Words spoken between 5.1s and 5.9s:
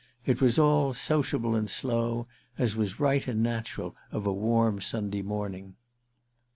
morning.